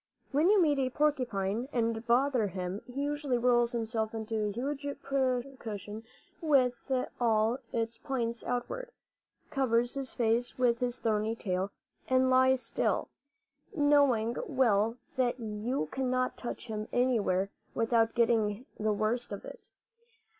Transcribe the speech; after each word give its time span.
When 0.31 0.49
you 0.49 0.59
meet 0.59 0.79
a 0.79 0.89
porcupine 0.89 1.69
and 1.71 2.07
bother 2.07 2.47
him, 2.47 2.81
he 2.87 3.03
usually 3.03 3.37
rolls 3.37 3.71
himself 3.73 4.15
into 4.15 4.47
a 4.47 4.51
huge 4.51 4.83
pincushion 5.07 6.03
with 6.41 6.91
all 7.19 7.59
its 7.71 7.99
points 7.99 8.43
outward, 8.43 8.89
covers 9.51 9.93
his 9.93 10.11
face 10.11 10.57
with 10.57 10.79
his 10.79 10.97
thorny 10.97 11.35
tail, 11.35 11.69
and 12.09 12.31
lies 12.31 12.63
still, 12.63 13.09
knowing 13.77 14.35
well 14.47 14.97
that 15.17 15.39
you 15.39 15.87
cannot 15.91 16.35
touch 16.35 16.65
him 16.65 16.87
anywhere 16.91 17.51
without 17.75 18.15
getting 18.15 18.65
the 18.79 18.91
worst 18.93 19.31
of 19.31 19.45
it. 19.45 19.69